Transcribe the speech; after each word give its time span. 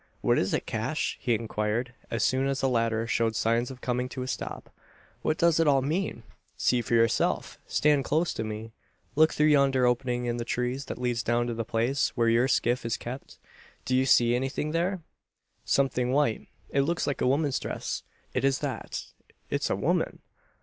"What 0.21 0.39
is 0.39 0.51
it, 0.51 0.65
Cash?" 0.65 1.19
he 1.21 1.35
inquired, 1.35 1.93
as 2.09 2.23
soon 2.23 2.47
as 2.47 2.61
the 2.61 2.67
latter 2.67 3.05
showed 3.05 3.35
signs 3.35 3.69
of 3.69 3.81
coming 3.81 4.09
to 4.09 4.23
a 4.23 4.27
stop. 4.27 4.71
"What 5.21 5.37
does 5.37 5.59
it 5.59 5.67
all 5.67 5.83
mean?" 5.83 6.23
"See 6.57 6.81
for 6.81 6.95
yourself! 6.95 7.59
Stand 7.67 8.03
close 8.03 8.33
to 8.33 8.43
me! 8.43 8.71
Look 9.15 9.31
through 9.31 9.49
yonder 9.53 9.85
opening 9.85 10.25
in 10.25 10.37
the 10.37 10.43
trees 10.43 10.85
that 10.85 10.97
leads 10.97 11.21
down 11.21 11.45
to 11.45 11.53
the 11.53 11.63
place 11.63 12.17
where 12.17 12.29
your 12.29 12.47
skiff 12.47 12.83
is 12.83 12.97
kept. 12.97 13.37
Do 13.85 13.95
you 13.95 14.07
see 14.07 14.33
anything 14.35 14.71
there?" 14.71 15.03
"Something 15.65 16.09
white. 16.11 16.47
It 16.71 16.81
looks 16.81 17.05
like 17.05 17.21
a 17.21 17.27
woman's 17.27 17.59
dress. 17.59 18.01
It 18.33 18.43
is 18.43 18.57
that. 18.57 19.03
It's 19.51 19.69
a 19.69 19.75
woman!" 19.75 20.23